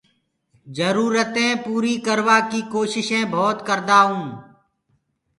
جرورتينٚ 0.75 1.59
پوريٚ 1.63 2.03
ڪروائيٚ 2.05 2.67
ڪوشيشينٚ 2.73 3.29
ڀوَت 3.33 3.57
ڪردآئونٚ 3.67 4.27